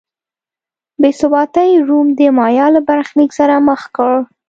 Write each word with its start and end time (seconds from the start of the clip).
بې 1.01 1.11
ثباتۍ 1.19 1.71
روم 1.87 2.07
د 2.17 2.19
مایا 2.37 2.67
له 2.75 2.81
برخلیک 2.89 3.31
سره 3.39 3.53
مخ 3.67 3.81
کړ. 3.95 4.11